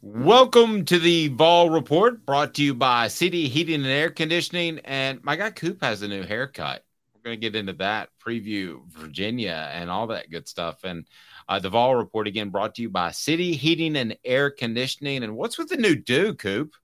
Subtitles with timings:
[0.00, 4.78] Welcome to the Vol Report, brought to you by City Heating and Air Conditioning.
[4.84, 6.84] And my guy Coop has a new haircut.
[7.12, 10.84] We're going to get into that, preview Virginia and all that good stuff.
[10.84, 11.04] And
[11.48, 15.24] uh, the Vol Report again brought to you by City Heating and Air Conditioning.
[15.24, 16.74] And what's with the new do, Coop?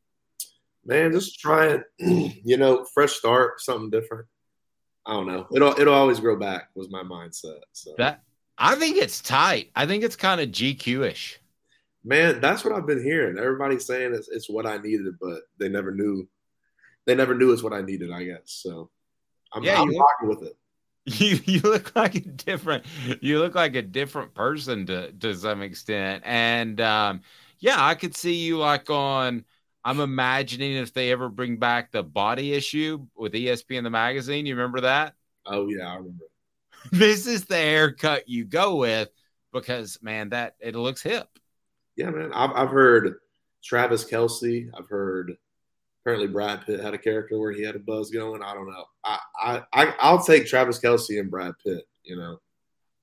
[0.85, 1.85] Man, just try it.
[2.45, 4.27] you know, fresh start, something different.
[5.07, 5.47] I don't know.
[5.55, 6.71] It'll it'll always grow back.
[6.75, 7.61] Was my mindset.
[7.73, 8.25] So that
[8.59, 9.71] I think it's tight.
[9.77, 11.41] I think it's kind of GQ ish.
[12.05, 13.39] Man, that's what I've been hearing.
[13.39, 16.29] Everybody's saying it's, it's what I needed, but they never knew.
[17.07, 18.13] They never knew it's what I needed.
[18.13, 18.91] I guess so.
[19.53, 20.57] I'm, yeah, I'm rocking with it.
[21.07, 22.87] You you look like a different
[23.21, 27.21] you look like a different person to to some extent, and um,
[27.59, 29.45] yeah, I could see you like on.
[29.85, 34.47] I'm imagining if they ever bring back the body issue with ESPN the magazine.
[34.47, 35.13] You remember that?
[35.45, 36.25] Oh yeah, I remember.
[36.91, 39.11] this is the haircut you go with
[39.53, 41.29] because man, that it looks hip.
[41.97, 42.33] Yeah, man.
[42.33, 43.17] I've I've heard
[43.63, 44.69] Travis Kelce.
[44.77, 45.37] I've heard
[46.03, 48.43] apparently Brad Pitt had a character where he had a buzz going.
[48.43, 48.85] I don't know.
[49.05, 51.87] I I, I I'll take Travis Kelce and Brad Pitt.
[52.03, 52.39] You know.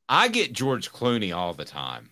[0.10, 2.10] I get George Clooney all the time.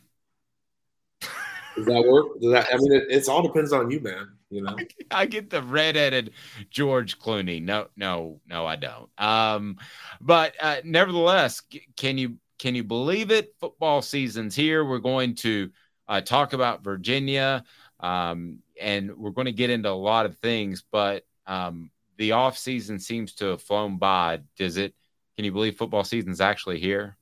[1.75, 2.39] Does that work?
[2.41, 2.67] Does that?
[2.73, 4.29] I mean, it, it's all depends on you, man.
[4.49, 4.75] You know,
[5.11, 6.31] I get the redheaded
[6.69, 7.61] George Clooney.
[7.61, 9.09] No, no, no, I don't.
[9.17, 9.77] Um,
[10.21, 11.61] but uh, nevertheless,
[11.95, 13.53] can you can you believe it?
[13.59, 14.83] Football season's here.
[14.83, 15.69] We're going to
[16.09, 17.63] uh, talk about Virginia,
[17.99, 20.83] um, and we're going to get into a lot of things.
[20.91, 24.41] But um, the off season seems to have flown by.
[24.57, 24.95] Does it?
[25.37, 27.15] Can you believe football season's actually here?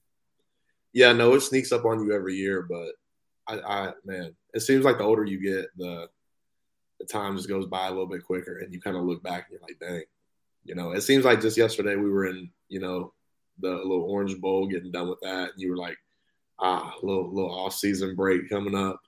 [0.93, 2.93] Yeah, no, it sneaks up on you every year, but
[3.47, 6.07] I, I man, it seems like the older you get, the
[6.99, 9.47] the time just goes by a little bit quicker, and you kind of look back
[9.49, 10.03] and you're like, dang,
[10.63, 13.13] you know, it seems like just yesterday we were in, you know,
[13.59, 15.97] the little Orange Bowl, getting done with that, and you were like,
[16.59, 18.99] ah, little little off season break coming up,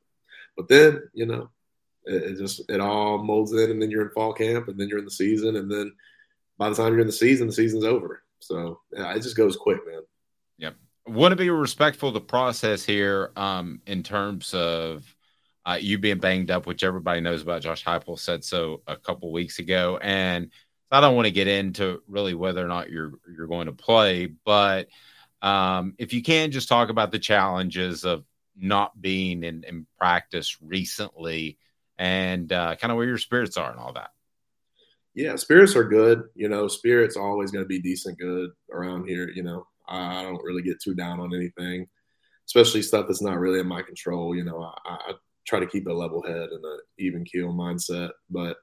[0.55, 1.49] but then you know,
[2.05, 4.87] it, it just it all molds in, and then you're in fall camp, and then
[4.87, 5.91] you're in the season, and then
[6.57, 8.23] by the time you're in the season, the season's over.
[8.39, 10.01] So yeah, it just goes quick, man.
[10.57, 10.75] Yep.
[11.07, 15.03] Want to be respectful of the process here um, in terms of
[15.65, 17.61] uh, you being banged up, which everybody knows about.
[17.61, 20.51] Josh Heupel said so a couple weeks ago, and
[20.91, 24.27] I don't want to get into really whether or not you're you're going to play,
[24.27, 24.87] but
[25.41, 28.23] um, if you can, just talk about the challenges of
[28.55, 31.57] not being in, in practice recently,
[31.97, 34.11] and uh, kind of where your spirits are and all that.
[35.15, 36.23] Yeah, spirits are good.
[36.35, 39.29] You know, spirits always going to be decent good around here.
[39.29, 41.87] You know, I don't really get too down on anything,
[42.47, 44.35] especially stuff that's not really in my control.
[44.35, 45.13] You know, I, I
[45.45, 48.11] try to keep a level head and an even keel mindset.
[48.29, 48.57] But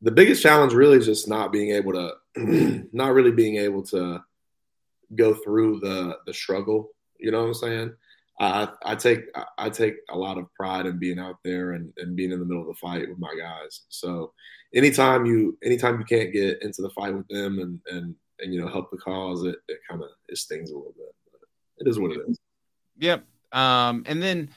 [0.00, 4.22] the biggest challenge really is just not being able to, not really being able to
[5.14, 6.90] go through the the struggle.
[7.18, 7.94] You know what I'm saying?
[8.40, 9.24] I, I take
[9.58, 12.44] I take a lot of pride in being out there and, and being in the
[12.44, 13.82] middle of the fight with my guys.
[13.88, 14.32] So
[14.74, 18.60] anytime you anytime you can't get into the fight with them and and and you
[18.60, 21.14] know help the cause, it, it kind of it stings a little bit.
[21.30, 21.40] But
[21.78, 22.38] it is what it is.
[22.98, 23.24] Yep.
[23.52, 24.50] Um, and then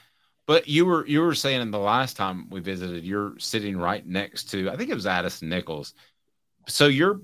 [0.47, 4.05] but you were you were saying in the last time we visited, you're sitting right
[4.05, 5.93] next to I think it was Addison Nichols.
[6.67, 7.21] So you're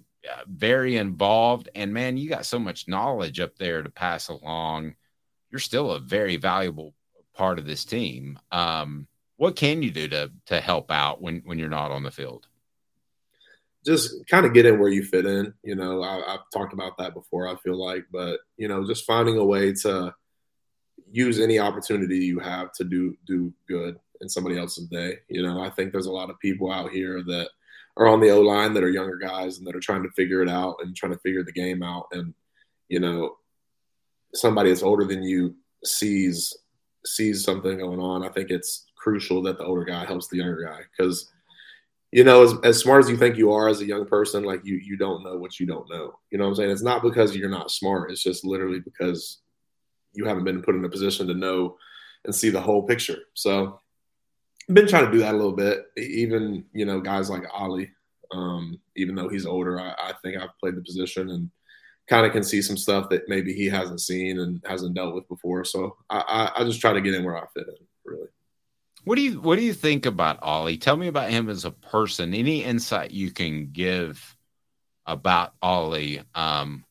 [0.47, 4.95] very involved, and man, you got so much knowledge up there to pass along.
[5.49, 6.93] You're still a very valuable
[7.33, 8.39] part of this team.
[8.51, 12.11] Um, what can you do to to help out when when you're not on the
[12.11, 12.47] field?
[13.83, 15.53] Just kind of get in where you fit in.
[15.63, 17.47] You know, I, I've talked about that before.
[17.47, 20.13] I feel like, but you know, just finding a way to
[21.11, 25.17] use any opportunity you have to do do good in somebody else's day.
[25.27, 27.49] You know, I think there's a lot of people out here that
[27.97, 30.41] are on the O line that are younger guys and that are trying to figure
[30.41, 32.07] it out and trying to figure the game out.
[32.11, 32.33] And
[32.89, 33.37] you know,
[34.33, 36.55] somebody that's older than you sees
[37.05, 38.23] sees something going on.
[38.23, 41.31] I think it's crucial that the older guy helps the younger guy because
[42.11, 44.61] you know as, as smart as you think you are as a young person like
[44.63, 47.01] you you don't know what you don't know you know what i'm saying it's not
[47.01, 49.39] because you're not smart it's just literally because
[50.13, 51.75] you haven't been put in a position to know
[52.25, 53.19] and see the whole picture.
[53.33, 53.79] So
[54.67, 55.85] been trying to do that a little bit.
[55.97, 57.91] Even you know guys like Ollie,
[58.31, 61.49] um, even though he's older, I, I think I've played the position and
[62.07, 65.27] kind of can see some stuff that maybe he hasn't seen and hasn't dealt with
[65.29, 65.63] before.
[65.63, 68.27] So I, I, I just try to get in where I fit in, really.
[69.03, 70.77] What do you What do you think about Ollie?
[70.77, 72.33] Tell me about him as a person.
[72.33, 74.35] Any insight you can give
[75.05, 76.21] about Ollie?
[76.35, 76.85] Um,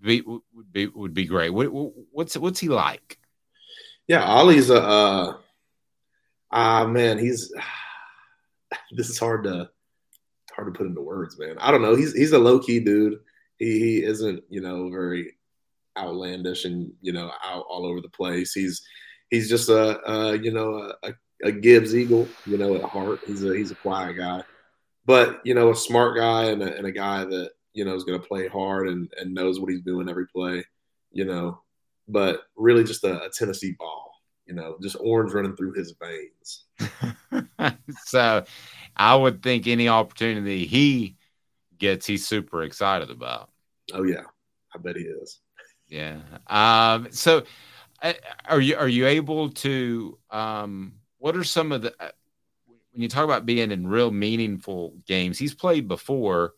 [0.00, 1.50] be, would be would be great.
[1.50, 1.66] What,
[2.12, 3.18] what's what's he like?
[4.06, 5.36] Yeah, Ollie's a uh,
[6.50, 7.18] uh man.
[7.18, 7.52] He's
[8.92, 9.70] this is hard to
[10.54, 11.56] hard to put into words, man.
[11.58, 11.94] I don't know.
[11.94, 13.20] He's he's a low key dude.
[13.58, 15.34] He he isn't you know very
[15.98, 18.52] outlandish and you know out all over the place.
[18.52, 18.82] He's
[19.30, 23.20] he's just a, a you know a, a Gibbs Eagle, you know, at heart.
[23.26, 24.42] He's a he's a quiet guy,
[25.04, 28.04] but you know, a smart guy and a, and a guy that you know is
[28.04, 30.64] going to play hard and, and knows what he's doing every play.
[31.12, 31.62] You know,
[32.08, 34.05] but really just a, a Tennessee ball.
[34.46, 36.66] You know, just orange running through his veins.
[38.04, 38.44] so,
[38.96, 41.16] I would think any opportunity he
[41.78, 43.50] gets, he's super excited about.
[43.92, 44.22] Oh yeah,
[44.74, 45.40] I bet he is.
[45.88, 46.20] Yeah.
[46.46, 47.08] Um.
[47.10, 47.44] So,
[48.02, 48.12] uh,
[48.46, 50.18] are you are you able to?
[50.30, 50.94] Um.
[51.18, 52.10] What are some of the uh,
[52.92, 55.38] when you talk about being in real meaningful games?
[55.38, 56.54] He's played before,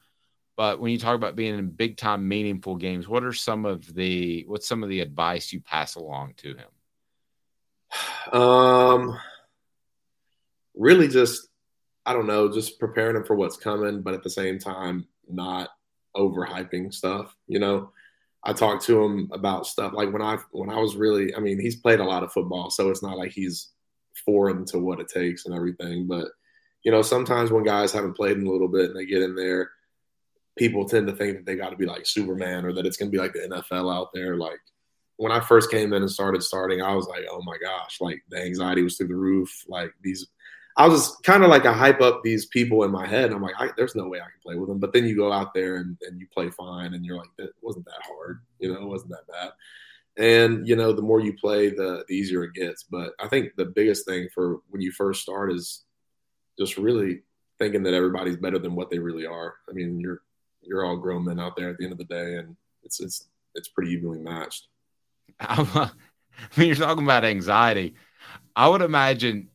[0.57, 3.95] but when you talk about being in big time meaningful games, what are some of
[3.95, 6.69] the what's some of the advice you pass along to him?
[8.33, 9.19] Um.
[10.75, 11.49] Really, just
[12.07, 15.71] I don't know, just preparing him for what's coming, but at the same time, not
[16.17, 17.35] overhyping stuff.
[17.49, 17.93] You know,
[18.45, 21.61] I talked to him about stuff like when I when I was really I mean
[21.61, 23.71] he's played a lot of football so it's not like he's
[24.25, 26.29] foreign to what it takes and everything but
[26.83, 29.35] you know sometimes when guys haven't played in a little bit and they get in
[29.35, 29.71] there
[30.57, 33.11] people tend to think that they got to be like Superman or that it's going
[33.11, 34.59] to be like the NFL out there like
[35.19, 38.23] when I first came in and started starting I was like oh my gosh like
[38.31, 40.27] the anxiety was through the roof like these
[40.79, 43.33] I was kind of like I hype up these people in my head.
[43.33, 44.79] I'm like, there's no way I can play with them.
[44.79, 47.51] But then you go out there and, and you play fine, and you're like, it
[47.61, 48.43] wasn't that hard.
[48.61, 49.51] You know, it wasn't that bad.
[50.19, 52.85] And you know, the more you play, the, the easier it gets.
[52.85, 55.83] But I think the biggest thing for when you first start is
[56.57, 57.23] just really
[57.59, 59.55] thinking that everybody's better than what they really are.
[59.69, 60.23] I mean, you're
[60.63, 63.27] you're all grown men out there at the end of the day, and it's it's
[63.57, 64.69] it's pretty evenly matched.
[66.55, 67.95] when you're talking about anxiety,
[68.55, 69.49] I would imagine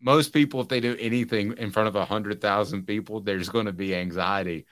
[0.00, 3.66] most people, if they do anything in front of a hundred thousand people, there's going
[3.66, 4.66] to be anxiety.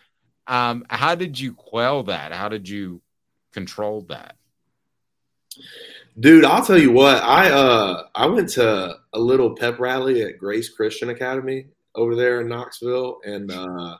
[0.46, 2.32] Um, how did you quell that?
[2.32, 3.02] How did you
[3.52, 4.36] control that?
[6.18, 7.22] Dude, I'll tell you what.
[7.22, 12.40] I uh I went to a little pep rally at Grace Christian Academy over there
[12.40, 13.96] in Knoxville, and uh,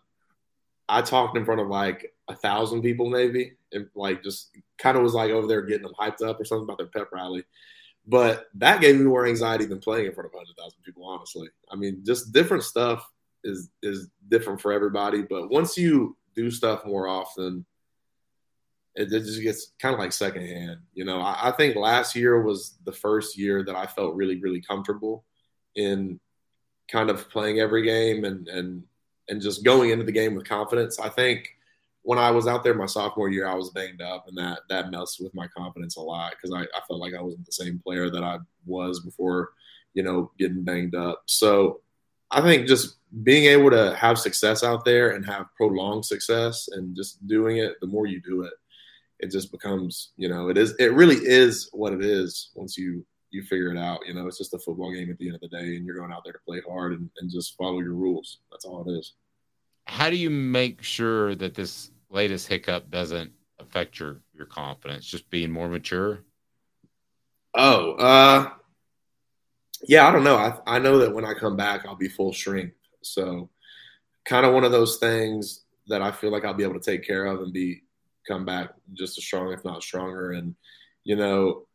[0.89, 5.03] I talked in front of like a thousand people, maybe, and like just kind of
[5.03, 7.45] was like over there getting them hyped up or something about their pep rally.
[8.07, 11.49] But that gave me more anxiety than playing in front of 100,000 people, honestly.
[11.71, 13.09] I mean, just different stuff
[13.43, 15.23] is is different for everybody.
[15.23, 17.65] But once you do stuff more often,
[18.95, 20.79] it, it just gets kind of like secondhand.
[20.95, 24.41] You know, I, I think last year was the first year that I felt really,
[24.41, 25.25] really comfortable
[25.75, 26.21] in
[26.89, 28.85] kind of playing every game and and
[29.29, 31.01] and just going into the game with confidence.
[31.01, 31.56] I think
[32.07, 34.93] when I was out there my sophomore year, I was banged up, and that that
[34.93, 37.81] messed with my confidence a lot because I, I felt like I wasn't the same
[37.81, 39.51] player that I was before,
[39.93, 41.23] you know, getting banged up.
[41.27, 41.81] So
[42.31, 46.95] I think just being able to have success out there and have prolonged success and
[46.95, 48.53] just doing it, the more you do it,
[49.19, 53.05] it just becomes, you know, it is it really is what it is once you
[53.33, 54.07] you figure it out.
[54.07, 55.99] You know, it's just a football game at the end of the day, and you're
[55.99, 58.39] going out there to play hard and, and just follow your rules.
[58.53, 59.15] That's all it is.
[59.89, 65.07] How do you make sure that this latest hiccup doesn't affect your your confidence?
[65.07, 66.25] Just being more mature.
[67.55, 68.51] Oh, uh,
[69.83, 70.07] yeah.
[70.07, 70.37] I don't know.
[70.37, 72.77] I I know that when I come back, I'll be full strength.
[73.03, 73.51] So,
[74.25, 77.07] kind of one of those things that I feel like I'll be able to take
[77.07, 77.83] care of and be
[78.27, 80.33] come back just as strong, if not stronger.
[80.33, 80.55] And
[81.05, 81.67] you know,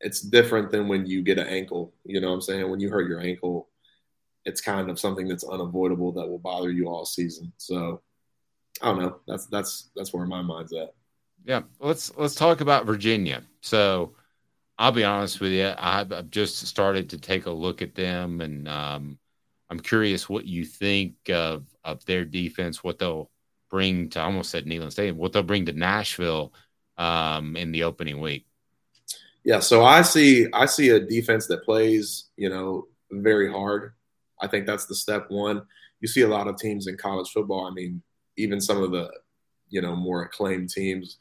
[0.00, 1.94] it's different than when you get an ankle.
[2.04, 2.70] You know what I'm saying?
[2.70, 3.68] When you hurt your ankle,
[4.44, 7.52] it's kind of something that's unavoidable that will bother you all season.
[7.56, 8.02] So
[8.82, 9.20] I don't know.
[9.26, 10.94] That's that's that's where my mind's at.
[11.44, 13.42] Yeah, let's let's talk about Virginia.
[13.60, 14.14] So,
[14.78, 15.72] I'll be honest with you.
[15.78, 19.18] I've, I've just started to take a look at them, and um,
[19.70, 23.30] I'm curious what you think of of their defense, what they'll
[23.70, 24.20] bring to.
[24.20, 26.52] I almost said Neyland Stadium, what they'll bring to Nashville
[26.96, 28.46] um, in the opening week.
[29.44, 33.92] Yeah, so I see I see a defense that plays, you know, very hard.
[34.40, 35.62] I think that's the step one.
[36.00, 37.66] You see a lot of teams in college football.
[37.66, 38.02] I mean,
[38.36, 39.10] even some of the
[39.68, 41.18] you know more acclaimed teams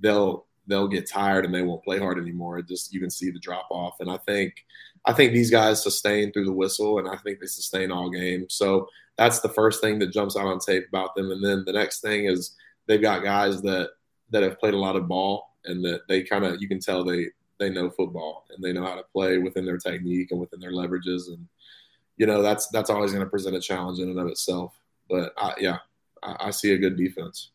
[0.00, 2.62] they'll they'll get tired and they won't play hard anymore.
[2.62, 3.96] Just you can see the drop off.
[4.00, 4.64] And i think
[5.04, 8.46] i think these guys sustain through the whistle and i think they sustain all game.
[8.48, 11.30] So that's the first thing that jumps out on tape about them.
[11.30, 12.56] And then the next thing is
[12.86, 13.90] they've got guys that
[14.30, 17.04] that have played a lot of ball and that they kind of you can tell
[17.04, 17.26] they
[17.58, 20.72] they know football and they know how to play within their technique and within their
[20.72, 21.28] leverages.
[21.28, 21.46] And
[22.16, 24.74] you know that's that's always going to present a challenge in and of itself.
[25.08, 25.78] But I, yeah
[26.24, 27.50] I, see a good defense.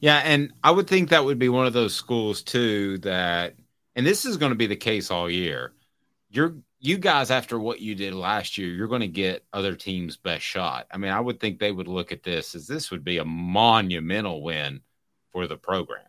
[0.00, 3.54] Yeah, and I would think that would be one of those schools too that,
[3.94, 5.72] and this is going to be the case all year.
[6.30, 10.16] You're you guys after what you did last year, you're going to get other teams'
[10.16, 10.86] best shot.
[10.92, 13.24] I mean, I would think they would look at this as this would be a
[13.24, 14.80] monumental win
[15.32, 16.04] for the program.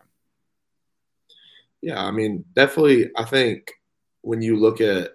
[1.82, 3.10] Yeah, I mean, definitely.
[3.16, 3.72] I think
[4.20, 5.12] when you look at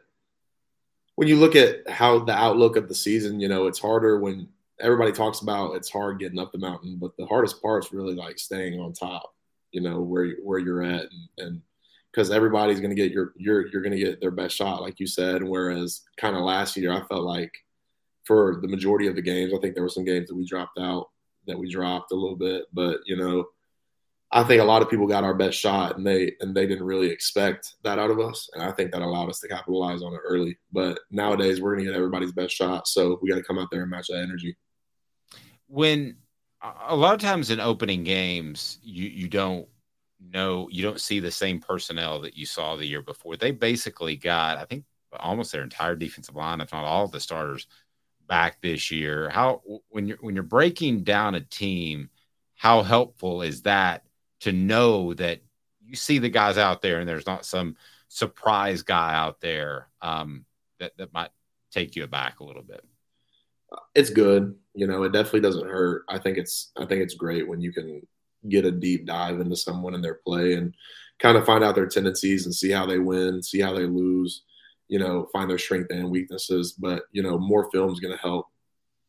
[1.16, 4.50] when you look at how the outlook of the season, you know, it's harder when
[4.80, 8.16] everybody talks about it's hard getting up the mountain, but the hardest part is really
[8.16, 9.34] like staying on top,
[9.72, 11.06] you know, where where you're at
[11.38, 11.62] and
[12.12, 15.44] because everybody's to get your you're you're to get their best shot like you said
[15.44, 17.52] whereas kind of last year I felt like
[18.24, 20.80] for the majority of the games I think there were some games that we dropped
[20.80, 21.10] out
[21.46, 23.46] that we dropped a little bit but you know
[24.32, 26.86] I think a lot of people got our best shot and they and they didn't
[26.86, 28.50] really expect that out of us.
[28.54, 30.58] And I think that allowed us to capitalize on it early.
[30.74, 32.88] But nowadays we're gonna get everybody's best shot.
[32.88, 34.58] So we gotta come out there and match that energy.
[35.68, 36.18] When
[36.88, 39.68] a lot of times in opening games, you you don't
[40.20, 43.38] know you don't see the same personnel that you saw the year before.
[43.38, 44.86] They basically got, I think,
[45.20, 47.68] almost their entire defensive line, if not all of the starters,
[48.28, 49.30] back this year.
[49.30, 52.10] How when you're when you're breaking down a team,
[52.56, 54.04] how helpful is that
[54.42, 55.42] to know that
[55.84, 57.76] you see the guys out there and there's not some
[58.08, 60.46] surprise guy out there um,
[60.80, 61.32] that that might
[61.72, 62.84] take you aback a little bit.
[63.94, 65.04] It's good, you know.
[65.04, 66.04] It definitely doesn't hurt.
[66.10, 68.06] I think it's I think it's great when you can
[68.50, 70.74] get a deep dive into someone and their play and
[71.20, 74.44] kind of find out their tendencies and see how they win, see how they lose,
[74.88, 76.74] you know, find their strengths and weaknesses.
[76.74, 78.48] But you know, more film is going to help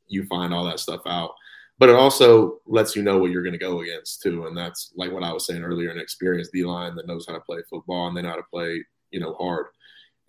[0.09, 1.33] you find all that stuff out
[1.79, 4.47] but it also lets you know what you're going to go against too.
[4.47, 7.35] And that's like what I was saying earlier, an experienced D line that knows how
[7.35, 9.67] to play football and they know how to play, you know, hard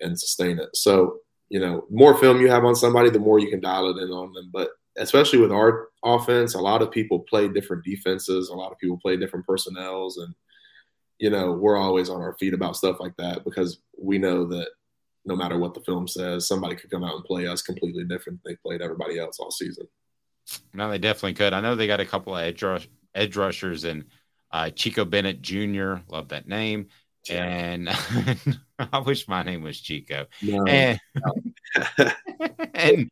[0.01, 0.75] and sustain it.
[0.75, 4.01] So, you know, more film you have on somebody, the more you can dial it
[4.01, 4.49] in on them.
[4.51, 8.77] But especially with our offense, a lot of people play different defenses, a lot of
[8.79, 10.33] people play different personnels, and
[11.19, 14.67] you know, we're always on our feet about stuff like that because we know that
[15.25, 18.41] no matter what the film says, somebody could come out and play us completely different
[18.43, 19.87] than they played everybody else all season.
[20.73, 21.53] No, they definitely could.
[21.53, 24.05] I know they got a couple of edge, rush, edge rushers and
[24.51, 25.95] uh, Chico Bennett Jr.
[26.07, 26.87] Love that name.
[27.29, 27.43] Yeah.
[27.43, 27.89] And
[28.93, 30.27] I wish my name was Chico.
[30.41, 30.65] No.
[30.65, 30.99] And,
[32.73, 33.09] and,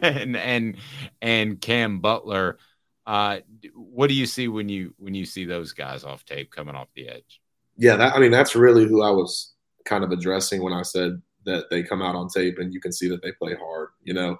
[0.00, 0.76] and and
[1.20, 2.58] and Kam Butler.
[3.04, 3.40] Uh,
[3.74, 6.88] what do you see when you when you see those guys off tape coming off
[6.94, 7.40] the edge?
[7.76, 9.52] Yeah, that, I mean that's really who I was
[9.84, 12.92] kind of addressing when I said that they come out on tape and you can
[12.92, 13.88] see that they play hard.
[14.04, 14.38] You know,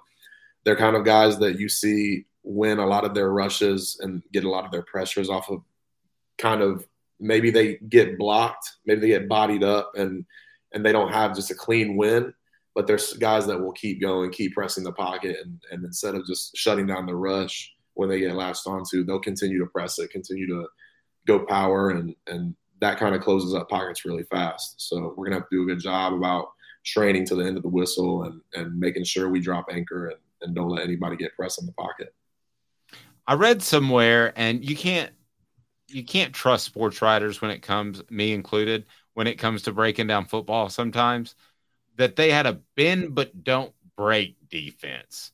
[0.63, 4.43] they're kind of guys that you see win a lot of their rushes and get
[4.45, 5.61] a lot of their pressures off of
[6.37, 6.87] kind of
[7.19, 10.25] maybe they get blocked, maybe they get bodied up and
[10.73, 12.33] and they don't have just a clean win.
[12.75, 16.25] But there's guys that will keep going, keep pressing the pocket, and, and instead of
[16.25, 20.09] just shutting down the rush when they get latched onto, they'll continue to press it,
[20.09, 20.67] continue to
[21.27, 24.75] go power, and and that kind of closes up pockets really fast.
[24.81, 26.47] So we're gonna have to do a good job about
[26.83, 30.17] training to the end of the whistle and and making sure we drop anchor and
[30.41, 32.13] and don't let anybody get pressed in the pocket.
[33.25, 35.11] I read somewhere, and you can't
[35.93, 40.07] you can't trust sports writers when it comes, me included, when it comes to breaking
[40.07, 40.69] down football.
[40.69, 41.35] Sometimes
[41.97, 45.31] that they had a bend but don't break defense.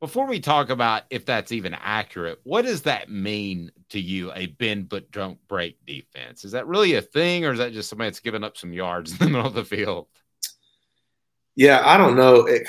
[0.00, 4.32] Before we talk about if that's even accurate, what does that mean to you?
[4.32, 7.90] A bend but don't break defense is that really a thing, or is that just
[7.90, 10.06] somebody that's giving up some yards in the middle of the field?
[11.58, 12.46] Yeah, I don't know.
[12.46, 12.68] It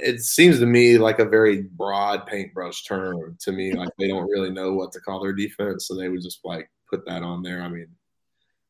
[0.00, 3.72] it seems to me like a very broad paintbrush term to me.
[3.72, 6.70] Like they don't really know what to call their defense, so they would just like
[6.88, 7.60] put that on there.
[7.62, 7.88] I mean,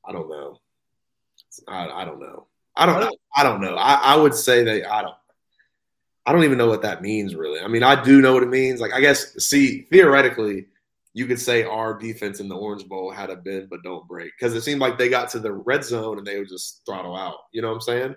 [0.07, 0.59] I don't know.
[1.69, 2.47] I, I don't know.
[2.77, 3.15] I don't.
[3.37, 3.75] I don't know.
[3.77, 5.15] I, I would say that I don't.
[6.25, 7.61] I don't even know what that means really.
[7.61, 8.81] I mean, I do know what it means.
[8.81, 10.69] Like I guess see theoretically,
[11.13, 14.33] you could say our defense in the Orange Bowl had a bend but don't break
[14.39, 17.15] because it seemed like they got to the red zone and they would just throttle
[17.15, 17.37] out.
[17.53, 18.15] You know what I'm saying?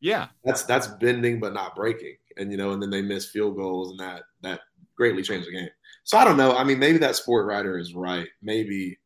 [0.00, 3.56] Yeah, that's that's bending but not breaking, and you know, and then they miss field
[3.56, 4.60] goals, and that that
[4.96, 5.68] greatly changed the game.
[6.04, 6.56] So I don't know.
[6.56, 8.28] I mean, maybe that sport writer is right.
[8.42, 8.98] Maybe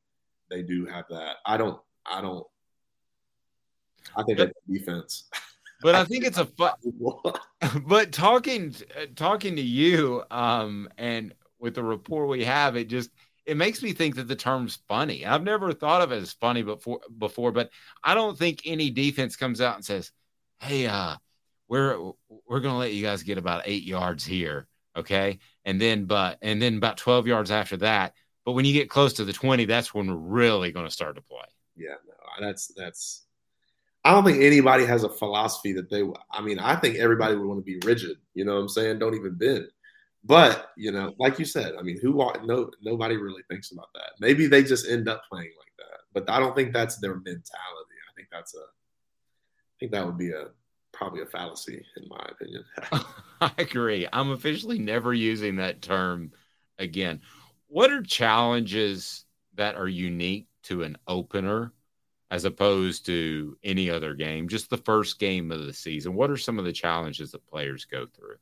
[0.51, 1.37] they do have that.
[1.47, 1.81] I don't.
[2.05, 2.47] I don't.
[4.17, 5.29] I think that's defense.
[5.83, 6.75] But I think it's a fun.
[7.87, 8.75] but talking
[9.17, 13.11] talking to you, um, and with the rapport we have, it just
[13.47, 15.25] it makes me think that the term's funny.
[15.25, 17.71] I've never thought of it as funny before before, but
[18.05, 20.13] I don't think any defense comes out and says,
[20.61, 21.17] hey, uh,
[21.69, 22.13] we're
[22.49, 25.39] we're gonna let you guys get about eight yards here, okay?
[25.65, 28.15] And then but and then about 12 yards after that.
[28.45, 31.23] But when you get close to the 20, that's when we're really gonna start to
[31.23, 31.47] play.
[31.77, 33.27] Yeah, no, that's that's
[34.05, 36.03] I don't think anybody has a philosophy that they
[36.33, 38.99] I mean, I think everybody would want to be rigid, you know what I'm saying?
[38.99, 39.69] Don't even bend.
[40.23, 42.13] But, you know, like you said, I mean, who
[42.45, 44.13] no nobody really thinks about that.
[44.21, 46.01] Maybe they just end up playing like that.
[46.13, 47.47] But I don't think that's their mentality.
[47.47, 48.65] I think that's a
[49.81, 50.49] think that would be a
[50.93, 52.65] probably a fallacy in my opinion.
[53.41, 54.07] I agree.
[54.13, 56.33] I'm officially never using that term
[56.79, 57.23] again.
[57.69, 61.73] What are challenges that are unique to an opener
[62.31, 66.15] as opposed to any other game, just the first game of the season?
[66.15, 68.37] What are some of the challenges that players go through?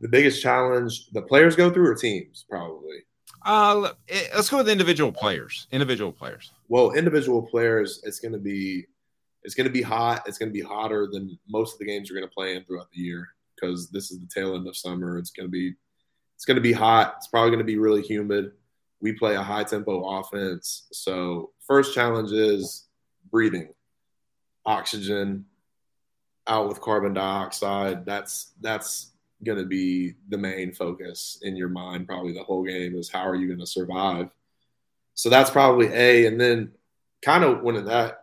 [0.00, 3.04] The biggest challenge the players go through or teams, probably.
[3.46, 5.68] Uh, eh, let's go with individual players.
[5.70, 6.50] Individual players.
[6.68, 8.86] Well, individual players, it's going to be
[9.42, 10.22] it's going to be hot.
[10.26, 12.64] It's going to be hotter than most of the games you're going to play in
[12.64, 15.18] throughout the year because this is the tail end of summer.
[15.18, 15.74] It's going to be
[16.36, 17.14] it's going to be hot.
[17.18, 18.52] It's probably going to be really humid.
[19.00, 22.86] We play a high tempo offense, so first challenge is
[23.30, 23.72] breathing,
[24.66, 25.46] oxygen,
[26.46, 28.04] out with carbon dioxide.
[28.04, 29.12] That's that's
[29.44, 33.26] going to be the main focus in your mind probably the whole game is how
[33.26, 34.28] are you going to survive.
[35.14, 36.72] So that's probably a, and then
[37.22, 38.19] kind of when that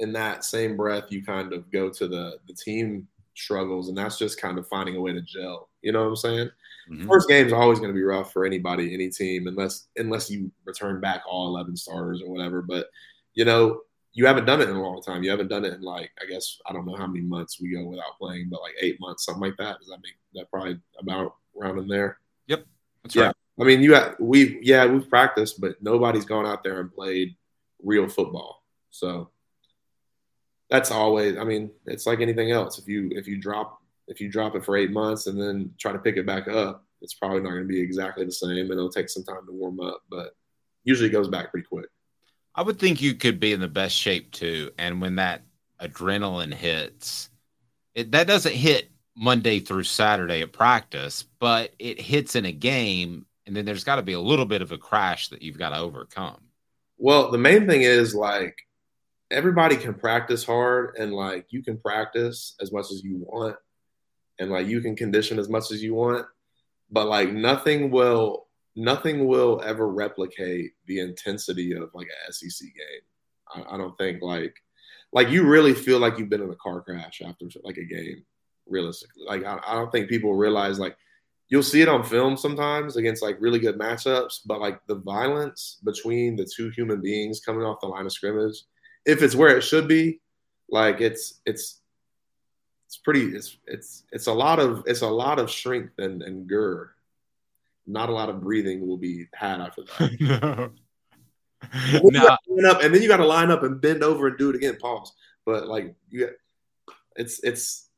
[0.00, 4.18] in that same breath you kind of go to the the team struggles, and that's
[4.18, 5.68] just kind of finding a way to gel.
[5.82, 6.50] You know what I'm saying?
[6.90, 7.08] Mm-hmm.
[7.08, 10.50] First game is always going to be rough for anybody, any team, unless unless you
[10.64, 12.62] return back all 11 starters or whatever.
[12.62, 12.88] But
[13.34, 13.80] you know,
[14.12, 15.22] you haven't done it in a long time.
[15.22, 17.72] You haven't done it in like I guess I don't know how many months we
[17.72, 19.78] go without playing, but like eight months, something like that.
[19.78, 22.18] Does that make that probably about around in there?
[22.48, 22.64] Yep,
[23.02, 23.26] that's yeah.
[23.26, 23.36] right.
[23.60, 27.36] I mean, you have, we yeah we've practiced, but nobody's gone out there and played
[27.82, 28.64] real football.
[28.90, 29.30] So
[30.70, 31.36] that's always.
[31.36, 32.78] I mean, it's like anything else.
[32.78, 35.92] If you if you drop if you drop it for eight months and then try
[35.92, 38.72] to pick it back up, it's probably not going to be exactly the same, and
[38.72, 40.02] it'll take some time to warm up.
[40.08, 40.34] But
[40.84, 41.86] usually goes back pretty quick.
[42.54, 44.70] I would think you could be in the best shape too.
[44.78, 45.42] And when that
[45.80, 47.30] adrenaline hits,
[47.94, 53.26] it, that doesn't hit Monday through Saturday at practice, but it hits in a game.
[53.46, 55.70] And then there's got to be a little bit of a crash that you've got
[55.70, 56.40] to overcome.
[56.98, 58.56] Well, the main thing is like
[59.30, 63.56] everybody can practice hard and like you can practice as much as you want
[64.38, 66.26] and like you can condition as much as you want,
[66.90, 73.64] but like nothing will nothing will ever replicate the intensity of like a SEC game.
[73.68, 74.54] I, I, don't think like
[75.12, 78.24] like you really feel like you've been in a car crash after like a game.
[78.66, 80.96] Realistically, like I, I don't think people realize like
[81.48, 85.78] you'll see it on film sometimes against like really good matchups, but like the violence
[85.84, 88.62] between the two human beings coming off the line of scrimmage,
[89.04, 90.20] if it's where it should be,
[90.68, 91.80] like it's it's
[92.86, 96.48] it's pretty it's it's it's a lot of it's a lot of strength and and
[96.48, 96.90] gur
[97.86, 100.20] not a lot of breathing will be had after that.
[100.20, 100.70] no.
[101.72, 104.50] And then, up, and then you got to line up and bend over and do
[104.50, 104.76] it again.
[104.80, 105.12] Pause.
[105.44, 106.30] But like you,
[107.16, 107.88] it's it's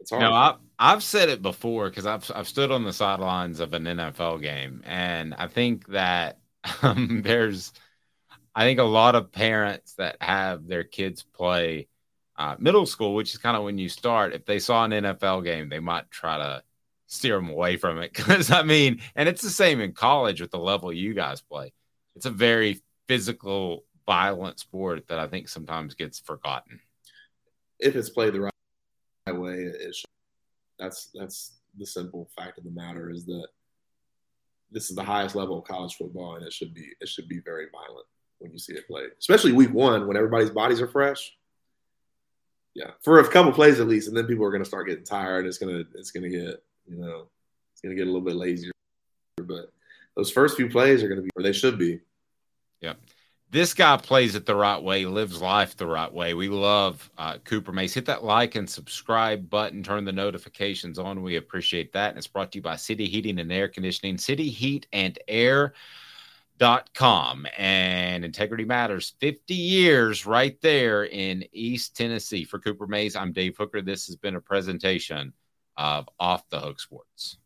[0.00, 0.22] it's hard.
[0.22, 3.84] No, I, I've said it before because I've I've stood on the sidelines of an
[3.84, 6.38] NFL game, and I think that
[6.82, 7.72] um, there's,
[8.54, 11.88] I think a lot of parents that have their kids play
[12.36, 14.34] uh, middle school, which is kind of when you start.
[14.34, 16.62] If they saw an NFL game, they might try to
[17.06, 18.12] steer them away from it.
[18.16, 21.72] Because I mean, and it's the same in college with the level you guys play.
[22.14, 26.80] It's a very physical, violent sport that I think sometimes gets forgotten.
[27.78, 28.52] If it's played the right
[29.38, 29.72] way.
[30.78, 33.46] That's that's the simple fact of the matter is that
[34.70, 37.40] this is the highest level of college football, and it should be it should be
[37.44, 38.06] very violent
[38.42, 41.34] when you see it played, especially week one when everybody's bodies are fresh.
[42.74, 45.04] Yeah, for a couple plays at least, and then people are going to start getting
[45.04, 45.46] tired.
[45.46, 47.28] It's gonna it's gonna get you know,
[47.72, 48.72] it's to get a little bit lazier.
[49.36, 49.72] But
[50.16, 52.00] those first few plays are going to be where they should be.
[52.80, 52.94] Yeah.
[53.50, 56.32] This guy plays it the right way, lives life the right way.
[56.32, 57.92] We love uh, Cooper Mays.
[57.92, 61.22] Hit that like and subscribe button, turn the notifications on.
[61.22, 62.10] We appreciate that.
[62.10, 65.74] And it's brought to you by City Heating and Air Conditioning, City Heat and Air.
[66.58, 72.44] Dot com and Integrity Matters 50 years right there in East Tennessee.
[72.44, 73.82] For Cooper Mays, I'm Dave Hooker.
[73.82, 75.32] This has been a presentation
[75.76, 77.38] of Off the Hook Sports.